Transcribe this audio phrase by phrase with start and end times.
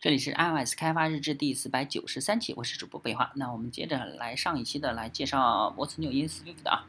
[0.00, 3.30] 这里是 iOS 开发日志第四百九十三期，我是主播贝花。
[3.34, 6.86] 那我们接着来上一期的来介绍 What's New in Swift 啊。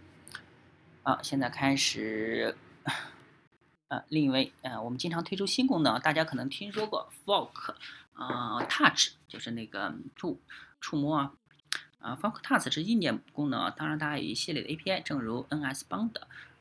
[1.04, 2.56] 啊，现在开始，
[3.90, 7.76] 呃，另一位，呃，我们经常推出新功能，大家可能听说过 Fork，
[8.14, 10.40] 啊，Touch 就是那个触
[10.80, 11.34] 触摸啊，
[12.00, 16.14] 啊，Fork Touch 是硬件功能，当然它有一系列的 API，正如 NS Bond。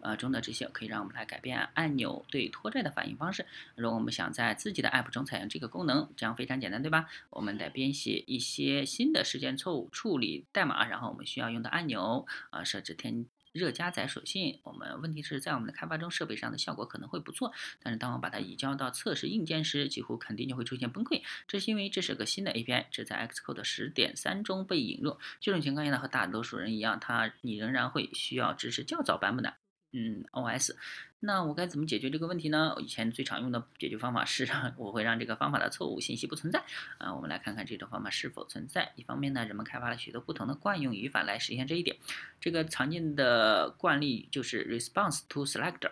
[0.03, 3.47] 呃，中的这些可以让我们来改变按钮对拖拽的反应方式。
[3.75, 7.07] 如果我们想在自己的 App 中采用这个功能，这样非常简单，对吧？
[7.31, 14.61] 我们得编写一些新的事件错误处理代码，然后我们需要用的按钮，啊，设置添热加载属性。
[14.63, 21.23] 我们问题是在我们的开发中设备上的效果可能会不错，但是当我把它移交到测试硬件时，几乎肯定就会出现崩溃。
[21.49, 25.19] 这是因为这是个新的 API，这在 Xcode 十点三中被引入。
[25.41, 29.55] 这种情况下呢，和大多数人一样，它你仍然会需要支持较早版本的。
[29.93, 30.75] 嗯，OS，
[31.19, 32.75] 那我该怎么解决这个问题呢？
[32.79, 36.63] 以前最常用的解决方法是， 我会让这个方法的错误信息不存在。
[36.99, 38.93] 啊，我们来看看这种方法是否存在。
[38.95, 41.97] 一方面呢，人们开发了许多不同的惯用语法来实现这一点。
[42.41, 45.91] 这个常见的惯例就是 response to selector。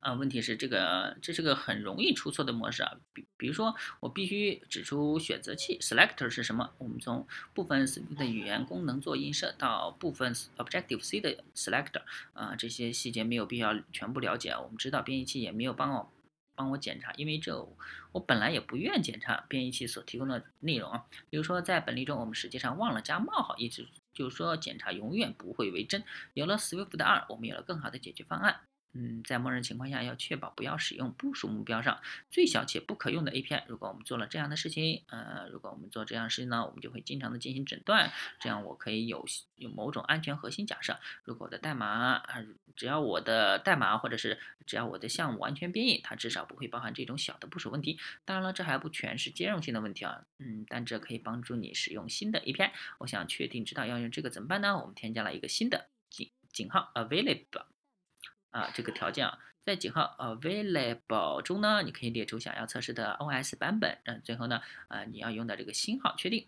[0.00, 2.96] 啊，问题是这个，这是个很容易出错的模式啊。
[3.12, 6.72] 比比如说，我必须指出选择器 selector 是什么。
[6.78, 14.52] 我们从部分的语言功能做映射到部分 Objective C 的 selector，啊，这些细节没有必要全部了解。
[14.52, 16.10] 我们知道编译器也没有帮我
[16.54, 17.54] 帮我检查，因为这
[18.12, 21.04] 我本来也不愿检查编译器所提供的内容啊。
[21.28, 26.02] 比如说，在本例中，我们实际上忘了加冒号，一直就是说检查永远不会为真。
[26.32, 28.60] 有了 Swift 的二，我们有了更好的解决方案。
[28.92, 33.62] 嗯，在默认情况下，要确保不要使用部署目标上最小且不可用的 API。
[33.68, 39.24] 如果我们做了这样的事情，呃，如果我们做这样事情呢，我们就会经常的进行诊断，这样我可以有
[39.56, 40.98] 有某种安全核心假设。
[41.24, 42.22] 如果我的代码啊，
[42.74, 47.98] 只要我的代码或者是只要我的项目完全编译，它至少不会包含这种小的部署问题。
[48.24, 52.72] 当然了，这还不全是兼容性的问题啊，嗯，但这可以帮助你使用新的 API。
[52.98, 54.76] 我想确定知道要用这个怎么办呢？
[54.76, 57.69] 我们添加了一个新的井井号 available。
[58.50, 63.98] 啊，这个条件啊，在几号 available 中呢，你可以列出想要测试的 OS 版本。
[64.04, 66.46] 嗯，最后呢，啊，你要用的这个星号确定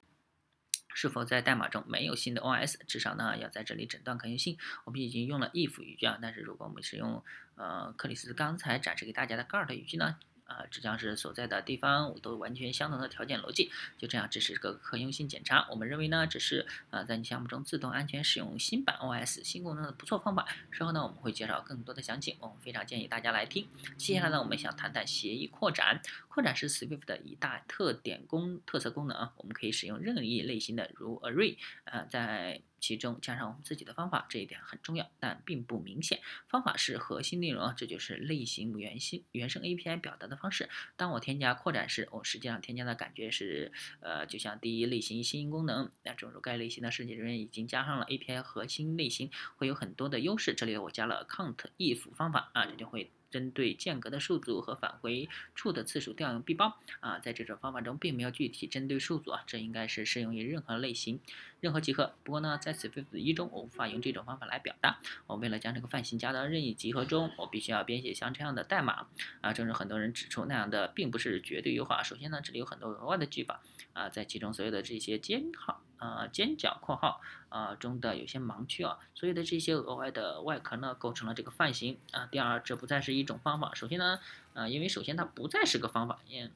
[0.94, 4.58] 是否在代码中没有新的 OS，至少呢要在这里诊断可行性。
[4.84, 7.24] 我们已经用了 if 语句啊，但是如果我们是用
[7.54, 10.18] 呃克里斯刚才展示给大家的 guard 语句呢？
[10.52, 15.66] 啊，只将是所在的地方都完全相同的条件逻辑，就这样，这是个可用性检查。
[15.70, 20.46] 我们认为呢，这是啊在你项目中自动安全使用新版 OS 新功能的不错方法。
[20.70, 23.66] 之后呢，我们会介绍更多的详情，我们非常建议大家来听。
[23.96, 26.00] 接下来呢，我们想谈谈协议扩展。
[26.28, 36.20] 扩展是 Swift 的一大特点功特色功能啊，我们可以使用任意类型的如 Array，呃，在其中加上我们自己的方法，这一点很重要，但并不明显。
[36.48, 40.68] 方法是核心内容啊，这就是类型原新原生 API 表达的方式。
[40.96, 43.70] 当我添加扩展时，我实际上添加的感觉是，
[44.00, 45.90] 呃，就像第一类型新功能。
[46.02, 50.52] 那正如该类型的设计人员已经加上了 API 核心类型，会有很多的优势。
[50.52, 53.12] 这里我加了 count if 方法啊，这就会。
[53.32, 61.18] 针对间隔的数组和返回处的次数调用 B 包啊，在这种方法中并没有具体针对数组啊，这应该是适用于任何类型、
[61.62, 62.12] 任何集合。
[62.24, 64.98] 不过呢，在 Swift 一中，我无法用这种方法来表达。
[65.28, 69.06] 我为了将这个范型加到任意集合中，我必须要编写像这样的代码
[69.40, 69.52] 啊。
[69.52, 72.02] 正如很多人指出，那样的并不是绝对优化。
[72.02, 73.60] 首先呢，这里有很多额外的句法
[73.92, 75.80] 啊，在其中所有的这些尖号。
[75.98, 82.26] 呃，尖角括号啊中的有些盲区啊，所有的这些额外的外壳呢，构成了这个范型啊。
[82.26, 83.72] 第二，这不再是一种方法。
[83.76, 84.18] 首先呢，
[84.54, 86.50] 呃，因为首先它不再是个方法，因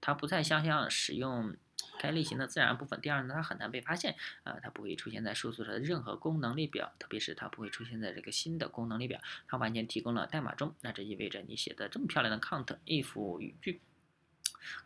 [0.00, 1.54] 它不再像像使用
[1.98, 3.00] 该类型的自然部分。
[3.00, 10.74] 第二呢，它很难被发现啊，它不会出现在数组的任何功能列表，特别是它不会出现在这个新的功能列表，它完全提供了代码中。
[10.80, 13.80] 那这意味着你写的这么漂亮的 count if 语句。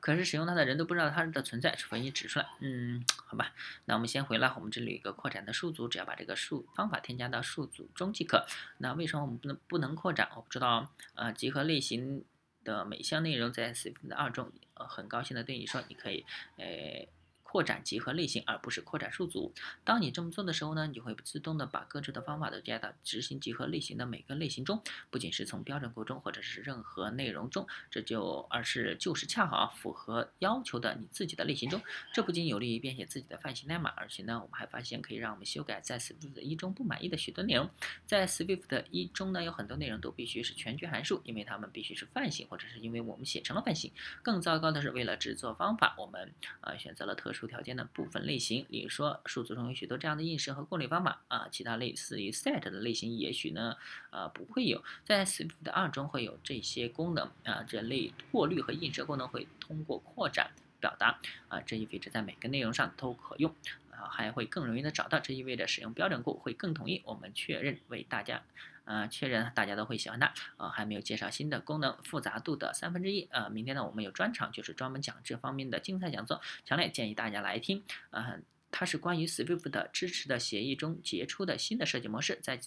[0.01, 2.47] 可是使用它的人都不知道它的存在，除非你指出来。
[2.59, 3.53] 嗯，好吧，
[3.85, 8.45] 那我们先回来，我们这里有一个扩展的数组，只要把这个数方法添加到数组中即可。
[8.79, 10.29] 那为什么我们不能不能扩展？
[10.35, 10.91] 我不知道。
[11.15, 12.25] 呃，集合类型
[12.69, 16.25] 的每项内容在 Swift 二中，呃，很高兴的对你说，你可以，
[16.57, 17.09] 呃。
[17.51, 19.55] 扩展集合类型，而不是扩展数组。
[19.83, 31.81] 当你这么做的时候呢，你就会自动的把各自的方法都加到执行集合类型的每个类型中，不仅是从标准库中或者是任何内容中，这就而是就是恰好符合要求的你自己的类型中。
[32.13, 37.71] 这不仅有利于编写自己的范型代码，而且呢，我们还发现可以让我们修改在 Swift 一中不满意的许多内容。
[38.05, 43.91] 在 Swift 一中呢，有很多内容都必须是全局函数，因为它们必须是范型，或者是因为我们写成了范型。
[44.23, 47.38] 更糟糕的是，为了制作方法，我们呃选择了特殊。
[47.39, 53.77] 殊条件的部分类型，比如说数组中有许多这样的应试和过滤方法啊，其他类似于 set 的类型也许呢
[54.11, 60.51] 呃不会有，在 Swift 二中会有这些功能啊，这类过滤和映射功能会通过扩展
[60.81, 63.55] 表达啊，这意味着在每个内容上都可用
[63.93, 67.01] 啊，还会更容易的找到，这意味着使用标准库会更统一。
[67.05, 68.43] 我们确认为大家。
[68.89, 70.33] 呃，确认大家都会喜欢它。
[70.57, 73.29] 呃，还没有介绍新的功能，复杂度的三分之一。
[73.31, 77.85] 呃，明天呢，我们有专场，就是专门讲这方面的精彩讲座，强烈建议大家来听。
[78.11, 78.41] 呃，
[78.71, 82.59] 它是关于 Swift 的支持的协议中杰出的新的设计模式，在。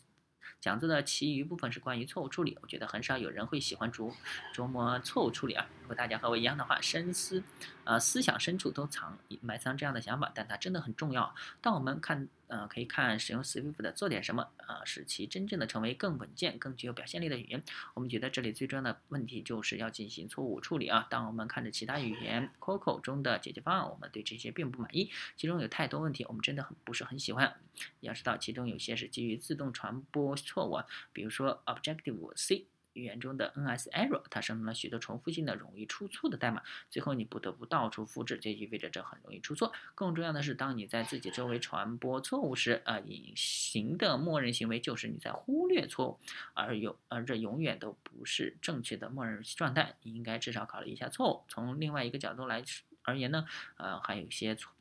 [0.60, 4.14] 讲座的其余部分是关于错误处理，我觉得很少有人会喜欢琢
[4.54, 5.66] 琢磨错误处理啊。
[5.82, 7.44] 如果大家和我一样的话，深思，
[7.84, 11.34] 呃，思想深处都藏埋藏这样的想法，但它真的很重要。
[11.62, 17.64] 当我们看，呃，可以看使用 Swift 做点什么，呃，使其真正的成为更稳健、更具有表现力的语言。
[17.94, 21.08] 我们觉得这里最重要的问题就是要进行错误处理啊。
[21.10, 27.56] 当我们看着其他语言 Coco 中的解决方案，我们对这些并不满意，其中有太多问题，我们真的很不是很喜欢。
[28.02, 30.36] 要知道，其中有些是基于自动传播。
[30.36, 30.82] 错误，
[31.14, 39.72] 比如说 Objective C 语言中的 NS error，它生成了许多重复性的、容易出错的代码，最后你不得不到处复制，这意味着这很容易出错。
[39.96, 46.20] 更重要的是，当你在自己周围传播错误时，呃，隐形的默认行为就是你在忽略错误，
[46.54, 49.96] 而有而这永远都不是正确的默认状态。
[50.04, 51.44] 你应该至少考虑一下错误。
[51.48, 52.64] 从另外一个角度来
[53.04, 53.46] 而言呢，
[53.78, 54.72] 呃，还有一些错。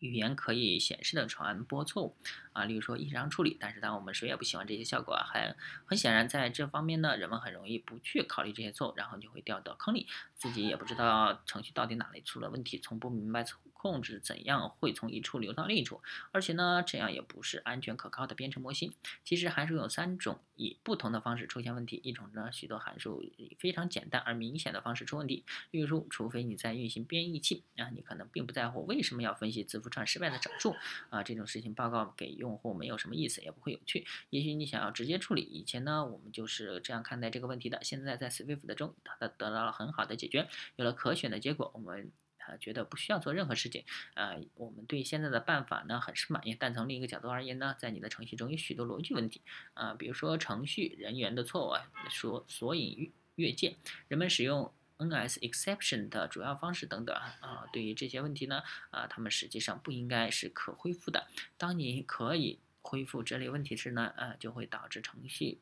[0.00, 2.14] 语言可以显示的传播错误
[2.58, 3.56] 啊，例如说异常处理。
[3.60, 5.56] 但是当我们谁也不喜欢这些效果啊，很
[5.86, 10.06] 很显然在这方面呢，人们很容易不去考虑这些错误，然后就会掉到坑里，
[10.36, 13.44] 自己也不知道程序到底哪里出了问题，从不明白。
[13.80, 16.02] 控制怎样会从一处流到另一处，
[16.32, 18.92] 而且呢，这样也不是安全可靠的编程模型。
[19.24, 25.44] 其实函数有三种以不同的方式出现问题，一种呢，许多函数以非常简单而明显的方式出问题。
[25.70, 30.74] 例如说，除非你在运行编译器啊，你可能并不在乎为什么要分析字符串失败的整数
[31.10, 34.06] 啊，这种事情报告给用用户没有什么意思，也不会有趣。
[34.30, 37.78] 也许你想要直接处理，以前呢，我们就是这样看待这个问题的。
[37.84, 42.10] 现在在 Swift 中，它得到了很好的解决，有了可选的结果，我们。
[42.48, 43.84] 啊，觉得不需要做任何事情，
[44.14, 46.56] 啊，我们对现在的办法呢很是满意。
[46.58, 49.42] 但从另一个角度而言呢，在你的程序中有许多逻辑问题，
[49.74, 51.74] 啊，比如说程序人员的错误，
[52.08, 53.76] 说索引越界，
[54.08, 61.28] 人们使用 NS exception 的主要方式等等，啊，对于这些问题呢，啊，他们实际上不应该是可恢复的。
[61.56, 65.58] 当你可以恢复这类问题时呢，啊，就会导致程序，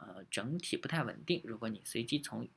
[0.00, 1.40] 呃，整体不太稳定。
[1.44, 2.48] 如果你随机从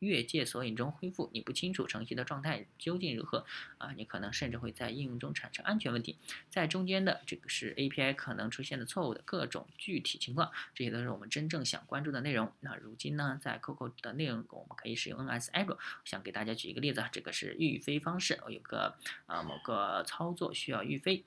[0.00, 3.46] 越界索引中恢复，你不清楚程序的状态究竟如何
[3.78, 3.92] 啊？
[3.96, 6.16] 你可能甚至会在应用中产生安全问题。
[6.50, 12.52] 在中间的这个是 API 可能出现的错误的各种具体情况，这些都是我们真正想关注的内容。
[12.60, 15.78] 那如今呢，在 Coco 的内容，我们可以使用 NS error。
[16.04, 21.24] 想给大家举一个例子啊，这个是预飞方式，我有个啊某个操作需要预飞，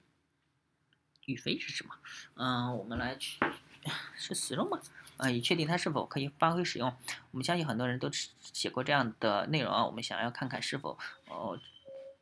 [1.26, 1.96] 预飞是什么？
[2.36, 3.38] 嗯，我们来去
[4.18, 4.82] 是 throw 吗？
[5.18, 6.94] 啊，以确定它是否可以发挥使用。
[7.32, 9.86] 我们相信很多人都写过这样的内容啊。
[9.86, 11.60] 我们想要看看是否呃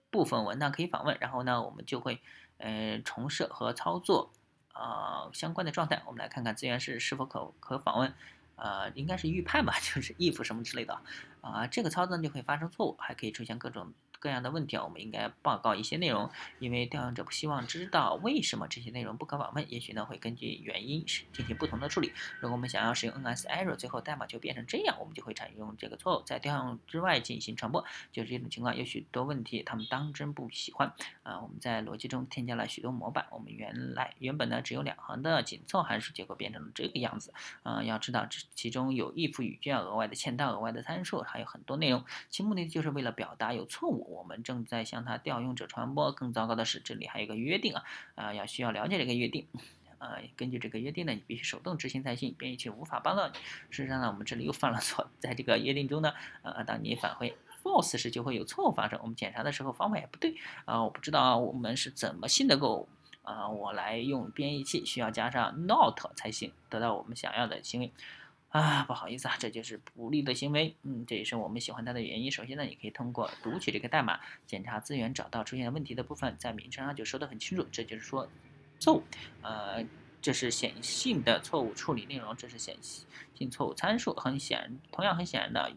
[0.09, 2.19] 部分文档可以访问，然后呢，我们就会
[2.57, 4.31] 呃重设和操作
[4.73, 6.01] 啊相关的状态。
[6.05, 8.13] 我们来看看资源是是否可可访问，
[8.55, 10.99] 呃，应该是预判吧， 就是 if 什么之类的
[11.41, 11.65] 啊。
[11.67, 13.93] 这个操作就会发生错误，还可以出现各种。
[14.21, 16.29] 各样的问题啊，我们应该报告一些内容，
[16.59, 21.03] 因为调用者不希望知道为什么这些内容不可访问，也许呢会根据原因
[21.33, 22.13] 进行不同的处理。
[22.39, 27.83] 如果我们想要使用 NS error，最后代码就变成这样，我们就会采用这个错误在调用之外进行传播。
[28.11, 30.93] 就是这种情况，有许多问题他们当真不喜欢
[31.23, 31.41] 啊。
[31.41, 37.33] 我们在逻辑中添加了许多模板，我们原来原本呢只有两行的紧凑函数，结果变成了这个样子。
[37.63, 44.10] 啊，要知道这其中有 if 语句、额外的嵌套、额外的参数，还有很多内容，其目的就是为了表达有错误。
[44.11, 46.11] 我们正在向它调用者传播。
[46.11, 47.83] 更糟糕的是，这里还有一个约定啊，
[48.15, 49.47] 啊，要需要了解这个约定，
[49.97, 53.33] 啊，根据这个约定呢，你必须手动执行才行，编译器无法帮到你。
[53.69, 56.13] 事实上呢，我们这里又犯了错，在这个约定中呢，
[56.43, 58.99] 呃，当你返回 false 时，就会有错误发生。
[59.01, 62.87] 我们检查的时候方法也不对啊，我不知道我们是怎么信得过
[63.23, 67.91] 啊，我来用编译器需要加上 not 才行，得到我们想要的行为。
[68.51, 70.75] 啊，不好意思啊，这就是不利的行为。
[70.83, 72.29] 嗯，这也是我们喜欢它的原因。
[72.29, 77.65] 首先呢，你可以通过读取这个代码，检查资源，找到出现问题的部分，在名称上就说的很清楚。
[77.71, 78.27] 这就是说
[78.77, 79.03] 错误。
[79.41, 79.81] 呃，
[80.21, 82.75] 这是显性的错误处理内容，这是显
[83.33, 84.13] 性错误参数。
[84.15, 85.71] 很显，同样很显然的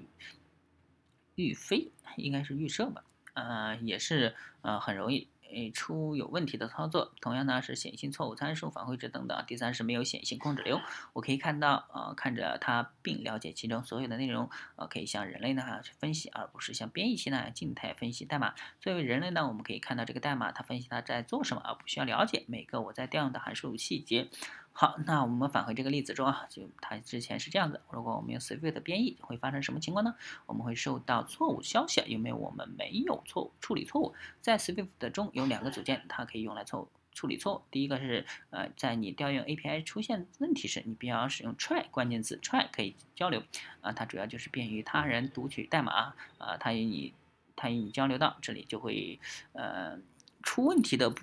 [1.36, 3.04] 预飞应该是预设吧？
[3.34, 7.12] 呃，也是呃很容易诶出有问题的操作。
[7.20, 9.44] 同样呢是显性错误参数、返回值等等。
[9.46, 10.80] 第三是没有显性控制流。
[11.12, 18.54] 我可以看到，呃，看着它并了解其中所有的内容，呃，可以像人类那样去分析，而不是像编译器那样静态分析代码。
[18.80, 24.28] 作为人类呢，我们可以看到这个代码，它分析它在做什么，而不需要了解每个我在调用的函数细节。
[24.76, 27.80] 好，那我们返回这个例子中啊，就它之前是这样子。
[27.92, 30.16] 如果我们用 Swift 编译，会发生什么情况呢？
[30.46, 34.12] 我们会收到错误消息，因为我们没有错误处理错误。
[34.40, 37.62] 在 Swift 中有两个组件，它可以用来错误处理错误。
[37.70, 43.44] 第一个是呃，在你调用 API 出现问题时，你必要使用 try 关键词，try 可以交流
[43.80, 47.14] 啊，它主要就是便于他人读取代码啊，它与你
[47.54, 49.20] 它与你交流到这里就会
[49.52, 50.00] 呃
[50.42, 51.14] 出问题的。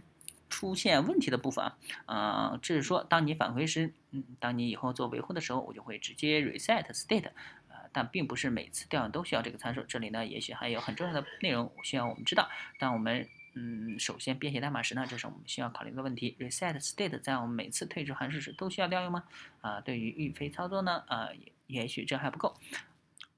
[0.52, 1.64] 出现问题的部分
[2.06, 7.32] 啊，呃，这是说，当你返回时，嗯，当你以后做维护的时候，我就会直接 reset state，
[7.70, 9.82] 呃，但并不是每次调用都需要这个参数。
[9.84, 12.50] 这里呢，也许还有很重要的内容需要我们知道。
[12.78, 16.36] 当我们，嗯，首先编写代码时呢，这是我们需要考虑的问题。
[16.38, 19.24] reset state 在我们每次退出函数时都需要调用吗？
[19.62, 21.30] 啊，对于预飞操作呢，呃，
[21.68, 22.54] 也许这还不够。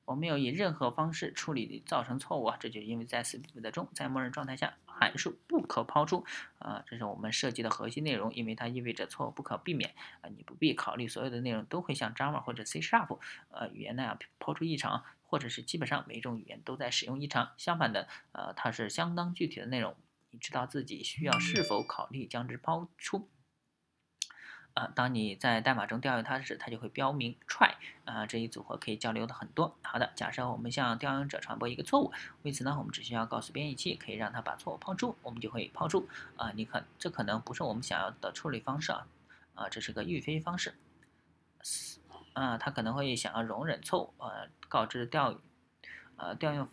[0.06, 6.26] 我没有以任何方式处理造成错误啊，这就是因为在 Swift 中，在默认状态下，函数不可抛出
[6.60, 13.18] 啊，这是我们设计的核心内容，因为它意味着错误不可避免啊，你不必考虑所有的内容都会像 Java 或者 C# Sharp，
[13.50, 17.52] 呃语言那样抛出异常，或者是基本上每种语言都在使用异常。
[17.58, 19.96] 相反的，呃，它是相当具体的内容，
[20.32, 23.30] 你知道自己需要是否考虑将之抛出。
[24.74, 27.74] 啊，当你在代码中调用它时，它就会标明 try
[28.06, 29.76] 啊，这一组合可以交流的很多。
[29.84, 32.12] 好的，假设我们向调用者传播一个错误，
[32.42, 36.10] 为此呢，我们只需要告诉编译器，可以让它把错误抛出，我们就会抛出。
[36.38, 39.06] 啊，你看，这可能不是我们想要的处理方式啊，
[39.54, 40.74] 啊，这是个预飞方式。
[42.34, 45.36] 啊，它可能会想要容忍错误，呃，告知调，
[46.18, 46.68] 呃，调用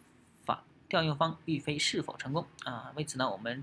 [0.46, 2.46] 法调用方预飞是否成功。
[2.64, 3.62] 啊，为此呢，我们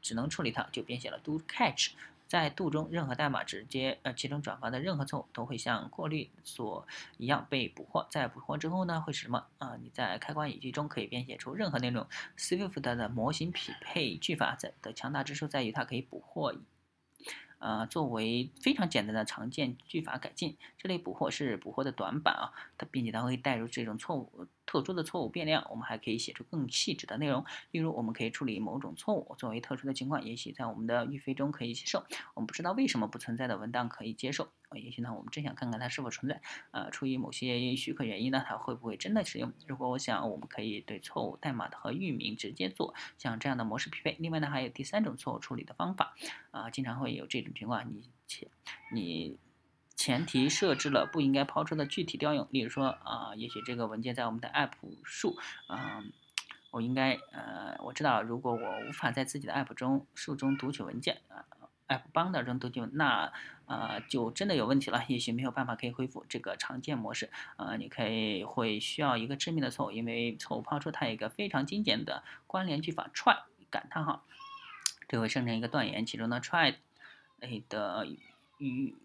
[0.00, 1.90] 只能处理它，就编写了 do catch。
[2.26, 6.86] 在度中，任何代码直接呃其中转发的任何错误都会像过滤所
[7.18, 8.06] 一样被捕获。
[8.10, 9.76] 在捕获之后呢，会是什么啊？
[9.80, 12.06] 你在开关语句中可以编写出任何内容。
[12.36, 16.52] Swift 的模型匹配句法在的强大之处在于它可以捕获。
[17.58, 25.66] 呃，作为非常简单的常见句法改进，这类捕获是捕获的短板啊，它并且它会带入这种错误特殊的错误变量。
[25.70, 34.48] 我们还可以写出更细致的内容，例如我们可以处理某种错误作为特殊的情况，也许在我们的预飞中可以接受，我们不知道为什么不存在的文档可以接受。
[34.74, 36.42] 也许呢，我们真想看看它是否存在。
[36.72, 39.52] 呃，出于某些许可原因呢，它会不会真的使用？
[39.66, 44.16] 如果我想，我们可以对错误代码和域名直接做像这样的模式匹配。
[44.18, 46.16] 另外呢，还有第三种错误处理的方法。
[46.50, 48.48] 啊，经常会有这种情况，你前
[48.92, 49.38] 你
[49.94, 52.48] 前提设置了不应该抛出的具体调用。
[52.50, 54.72] 例如说，啊，也许这个文件在我们的 app
[55.04, 56.12] 树，嗯，
[56.72, 61.44] 我应该，呃，我知道，如果我无法在自己的 app 中树中读取文件，啊。
[61.88, 63.32] App 帮的中都就那
[63.66, 73.38] 啊就真的有问题了，也许没有办法可以恢复这个常见模式，啊，你可以会需要一个致命的错误，因为错误抛出它一个非常精简的关联句法 try
[73.70, 74.24] 感叹号，
[75.08, 76.74] 这会生成一个断言，其中的 try
[77.68, 78.06] 的
[78.58, 78.96] 语。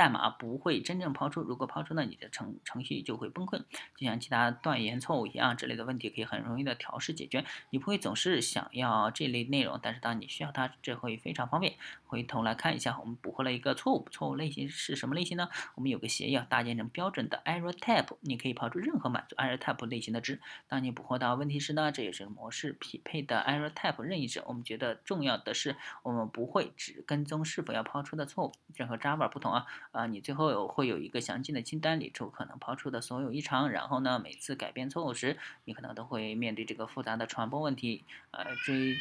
[0.00, 3.58] 代码不会真正抛出，如果抛出呢，你的程程序就会崩溃，
[3.98, 7.44] 就像其他断言错误一样，这类的问题可以很容易的调试解决。
[7.68, 11.74] 你不会总是想要这类内容，但是当你需要它，这会非常方便。
[12.06, 15.50] 回头来看一下，我们捕获了一个错误，错误类型是什么类型呢？
[15.74, 20.40] 我们有个协议啊，搭建成标准的 error type，你可以抛出任何满足 error type 类型的值。
[20.66, 24.42] 当你捕获到问题时呢，这也是模式匹配的 error type 任意值。
[24.46, 29.66] 我们觉得重要的是，我们不会只跟踪是否要抛出的错误，这和 Java 不同啊。
[29.92, 33.70] 啊，你最后有会有一个详尽的清单，列出可能抛出的所有异常。
[33.70, 38.04] 然后呢，每次改变错误时，你可能都会面对这个复杂的传播问题。
[38.30, 38.96] 呃，追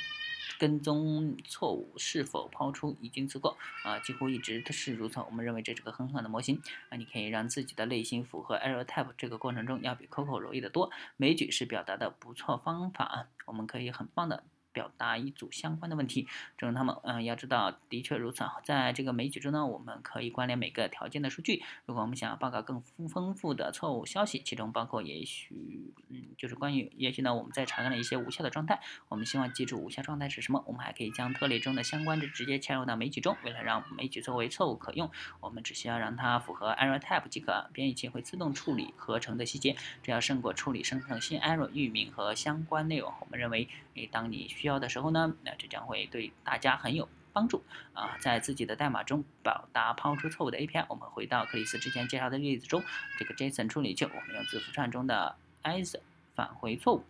[0.58, 5.20] 跟踪错误是否抛出已经足够啊，几乎一直都是如此。
[5.20, 6.60] 我们认为这是个很好的模型。
[6.90, 10.90] 啊，你可以让自己的类型符合 error type，这个过程中要比 Coco 容易得多。
[11.18, 14.44] 枚举是表达的不错方法，我们可以很棒的。
[14.80, 16.26] 表达一组相关的问题，
[16.58, 18.62] 正如他们，嗯，要知道，的确如此啊。
[18.64, 21.62] 在这个枚举中呢，我们可以关联每个条件的数据。
[21.86, 28.80] 如果我们想要报告更丰富的错误消息，其中包括也许，嗯，就是关于，也许呢，我们在查看了一些无效的状态。
[29.10, 30.64] 我们希望记住无效状态是什么。
[30.66, 33.36] 我们还可以将特例中的相关值直接嵌入到枚举中。
[33.44, 37.70] 为了让枚举作为错误可用，我们只需要让它符合 error type 即可。
[37.74, 43.14] 编译器会自动处理合成的细节，只要胜过处理生成新 error 域名和相关内容。
[43.20, 48.18] 我们认为，诶，当你需要的时候呢，那这将会对大家很有帮助啊！
[48.20, 50.86] 在自己的代码中表达抛出错误的 API。
[50.90, 52.84] 我们回到克里斯之前介绍的例子中，
[53.18, 55.96] 这个 JSON 处理器我们用字符串中的 as
[56.36, 57.06] 返回错误。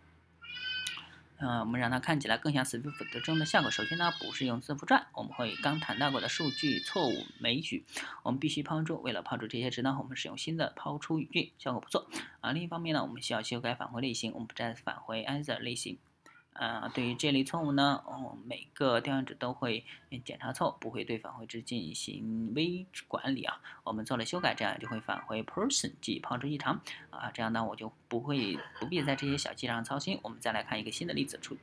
[1.38, 3.70] 呃，我们让它看起来更像 Swift 中的效果。
[3.70, 7.82] 首先呢，不是用字符串，我们会刚谈到过的数据错误枚举，
[8.22, 9.00] 我们必须抛出。
[9.00, 12.06] 为了抛出这些值呢，我们使用新的抛出语句，效果不错。
[12.42, 15.96] 啊，另一方面呢，我们需要修改返回类型，我们不再返回 answer 类型。
[16.52, 19.84] 呃，对于这类错误呢，哦，每个调用者都会
[20.24, 23.60] 检查错，不会对返回值进行微管理啊。
[23.84, 26.80] 我们做了修改，这样就会返回 person，即抛出异常
[27.10, 27.30] 啊。
[27.32, 30.18] 这样呢，我就不会不必在这些小记上操心。
[30.22, 31.56] 我们再来看一个新的例子，出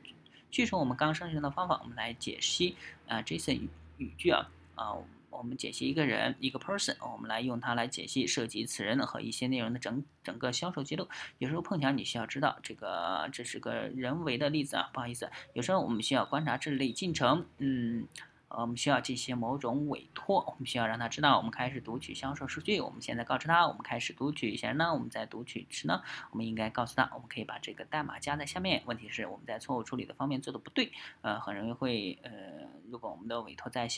[0.50, 2.76] 据说我们刚生成的方法，我们来解析
[3.06, 3.68] 啊 JSON 语
[3.98, 4.96] 语句啊啊。
[5.30, 11.06] 我们解析一个人，一个 person，我们来用它来解析涉及此人和一些内容的整整个销售记录。
[11.38, 15.30] 有时候碰巧你需要知道这个，这是个人为的例子啊，不好意思。
[15.52, 18.08] 有时候我们需要观察这类进程，嗯，
[18.48, 22.80] 我们需要进行某种委托，我们需要让他知道我们开始读取销售数据。
[22.80, 24.56] 我们现在告知他，我们开始读取。
[24.56, 28.82] 显然呢，我们在读取时呢，我们应该告诉他，我们可以把这个代码加在下面。
[28.86, 32.30] 问题是我们在错误处理的方面做的不对，呃，很容易会，呃，
[32.90, 33.88] 如果我们的委托在。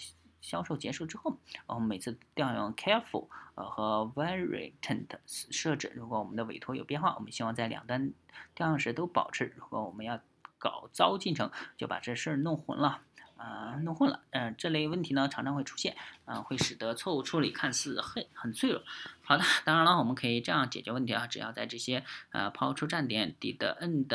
[0.40, 5.92] 销售结束之后，我们每次调用 careful 呃和 very tent 设置。
[5.94, 8.12] 如果我们的委托有变化，我们希望在两端
[8.54, 9.52] 调用时都保持。
[9.56, 10.20] 如果我们要
[10.58, 13.00] 搞糟进程，就把这事儿弄混了，
[13.36, 14.20] 啊，弄混了。
[14.30, 18.82] 嗯，这类问题呢常常会出现，啊，会使得错误处理看似很很脆弱。
[19.22, 24.06] 好的，当然了，我们可以这样解决问题啊，只要在这些呃抛出站点 did end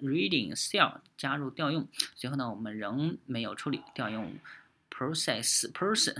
[0.00, 4.34] reading cell 加入调用，随后呢，我们仍没有处理调用。
[4.98, 6.16] Process person，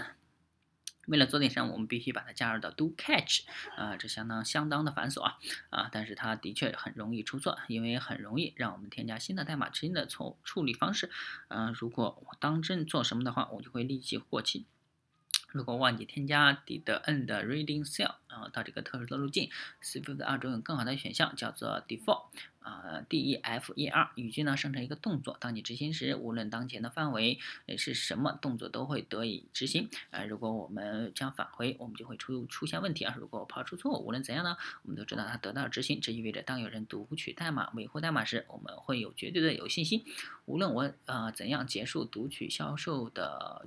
[1.09, 3.41] 为了做电商，我们必须把它加入到 do catch，
[3.77, 5.37] 啊，这相当相当的繁琐啊，
[5.71, 11.11] 啊，但是它的确很容易出错，因为很容易让我们添加新的代码新的错误处理方式，
[11.49, 14.67] 嗯，如果我当真做什么的话，我就会立即过期。
[15.53, 19.49] 如果忘记添加 did end reading cell，然后到这个特殊的路径
[19.83, 22.27] ，Swift 二中有更好的选项，叫做 default，
[22.61, 27.39] 啊，D E F E R，语句呢生成一个动作，当你执行时，无论当前的范围
[27.79, 29.89] 是什么，动作都会得以执行。
[30.11, 33.15] 啊，如果我们将返回，我们就会出出现问题啊。
[33.19, 40.05] 如果抛出错误，无论怎样呢，我们都知道它得到执行，这意味着当有人读取代码、维护代码时，我们会有绝对的有信心，
[40.45, 43.67] 无论我呃怎样结束读取销售的。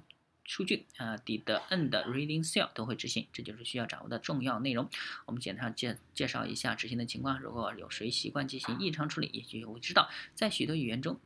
[0.51, 4.89] 数据啊，did end reading cell 都会执行，这就是需要掌握的重要内容。
[5.25, 7.39] 我们简单介介绍一下执行的情况。
[7.39, 11.17] 如果有谁习惯进行异常处理，也许会知道，在许多语言中，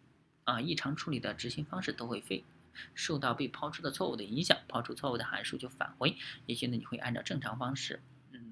[0.44, 2.44] 啊，异常处理的执行方式都会非
[2.94, 6.16] 受到被抛出的错误的影响，抛出错误的函数就返回。
[6.46, 8.04] 也许呢，你会按照正常方式。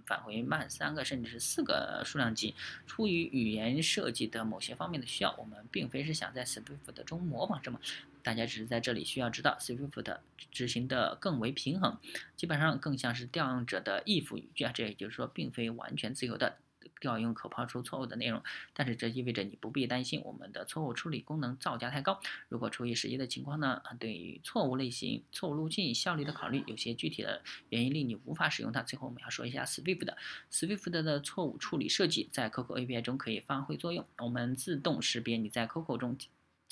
[0.05, 2.53] 返回慢三个甚至是四个数量级。
[2.85, 7.79] 出于语言设计的某些方面的需要，我们并非是想在 Swift 中模仿什么，
[8.21, 10.17] 大家只是在这里需要知道 Swift
[10.51, 11.97] 执行的更为平衡，
[12.35, 16.57] 基本上更像是调用者的 if 语句啊，这也就是说，并非完全自由的。
[17.03, 18.41] 调用可抛出错误的内容，
[18.73, 22.19] 但是这意味着你不必担心我们的错误处理功能造价太高。
[22.47, 23.81] 如果出于实际的情况呢？
[23.99, 28.81] 对于错误类型、错误路径效率的考虑，有些具体的原因令你无法使用它。
[28.81, 30.17] 最后我们要说一下 Swift 的
[30.51, 34.05] Swift 的错误处理设计在 Coco API 中可以发挥作用。
[34.19, 36.17] 我们自动识别你在 Coco 中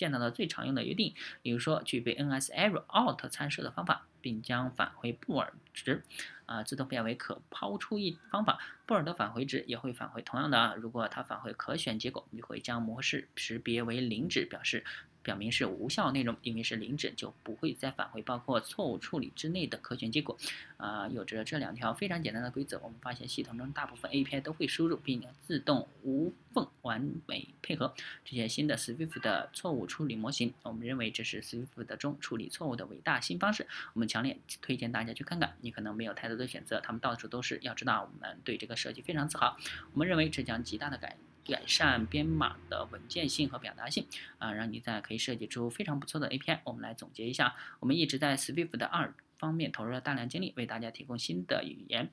[0.01, 4.07] 见到的最常用的约定，比如说具备 NSError_out 参数的方法。
[4.23, 6.03] 并将返回布尔值，
[6.45, 8.59] 啊，自动变为可抛出一方法。
[8.85, 10.75] 布尔的返回值也会返回同样的啊。
[10.75, 14.85] 如果它返回可选结果，你会将模式识别为零值，表示。
[15.23, 20.37] 表明是无效内容，因为是零值，就不会再返回包括错误处理之内的可选结果。
[20.77, 27.93] 啊，有着这两条非常简单的规则，我们发现系统中大部分 API 都会输入并自动无缝完美配合
[28.25, 30.53] 这些新的 Swift 的错误处理模型。
[30.63, 33.67] 我们认为这是 Swift 中处理错误的伟大新方式。
[33.93, 35.55] 我们强烈推荐大家去看看。
[35.61, 37.59] 你可能没有太多的选择，他们到处都是。
[37.61, 39.55] 要知道，我们对这个设计非常自豪。
[39.93, 41.15] 我们认为这将极大的改。
[41.45, 44.05] 改善编码的稳健性和表达性
[44.37, 46.59] 啊，让你在可以设计出非常不错的 API。
[46.63, 52.09] 我们来总结一下，我们一直在 Swift 的二方面投入了大量精力，为大家提供新的语言。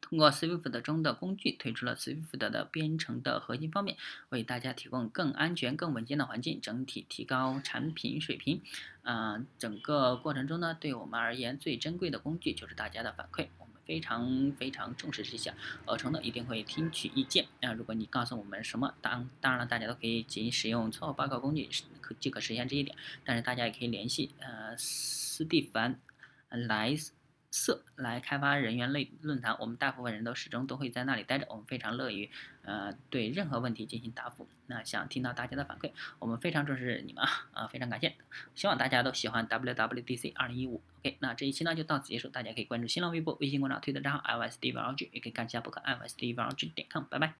[0.00, 3.96] 通过 Swift 中的工具，推出了 Swift 的编程的核心方面，
[4.28, 8.60] 为大家提供更安全、更稳健的环境，整体提高产品水平。
[9.04, 13.46] 嗯，整个过程中呢，对我们而言最珍贵的工具就是大家的反馈。
[13.92, 15.52] 非常非常重视这些，
[15.84, 17.46] 而成的一定会听取意见。
[17.60, 21.68] 啊，如果你告诉我们什么，当当然了，大家都可以仅使用错误报告工具
[22.00, 22.96] 可即可实现这一点。
[23.22, 26.00] 但是大家也可以联系呃斯蒂凡
[26.48, 27.12] 莱斯
[27.52, 31.46] 色来开发人员类论坛，我们大部分人都始终都会在那里待着。
[31.50, 32.28] 我们非常乐于
[32.64, 34.48] 呃对任何问题进行答复。
[34.66, 38.14] 那想听到大家的反馈，我们非常重视你们啊啊，非常感谢。
[38.54, 40.80] 希望大家都喜欢 WWDC 二零一五。
[41.00, 42.28] OK，那这一期呢就到此结束。
[42.28, 47.04] 大家可以关注新浪微博、微信公众号、推特账号 iOS d v l g 也可以看一下博客 iOS d v l g 点 com。
[47.04, 47.30] 拜拜。